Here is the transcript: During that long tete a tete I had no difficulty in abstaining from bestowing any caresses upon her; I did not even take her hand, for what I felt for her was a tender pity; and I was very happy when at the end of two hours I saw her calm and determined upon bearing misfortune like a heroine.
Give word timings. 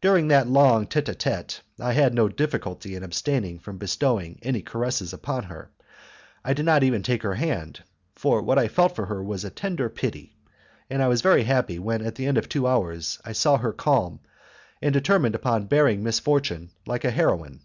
During 0.00 0.26
that 0.26 0.48
long 0.48 0.88
tete 0.88 1.08
a 1.10 1.14
tete 1.14 1.60
I 1.78 1.92
had 1.92 2.12
no 2.12 2.28
difficulty 2.28 2.96
in 2.96 3.04
abstaining 3.04 3.60
from 3.60 3.78
bestowing 3.78 4.40
any 4.42 4.62
caresses 4.62 5.12
upon 5.12 5.44
her; 5.44 5.70
I 6.44 6.54
did 6.54 6.64
not 6.66 6.82
even 6.82 7.04
take 7.04 7.22
her 7.22 7.34
hand, 7.36 7.84
for 8.16 8.42
what 8.42 8.58
I 8.58 8.66
felt 8.66 8.96
for 8.96 9.06
her 9.06 9.22
was 9.22 9.44
a 9.44 9.50
tender 9.50 9.88
pity; 9.88 10.34
and 10.90 11.00
I 11.00 11.06
was 11.06 11.22
very 11.22 11.44
happy 11.44 11.78
when 11.78 12.04
at 12.04 12.16
the 12.16 12.26
end 12.26 12.36
of 12.36 12.48
two 12.48 12.66
hours 12.66 13.20
I 13.24 13.30
saw 13.30 13.56
her 13.58 13.72
calm 13.72 14.18
and 14.82 14.92
determined 14.92 15.36
upon 15.36 15.66
bearing 15.68 16.02
misfortune 16.02 16.70
like 16.84 17.04
a 17.04 17.12
heroine. 17.12 17.60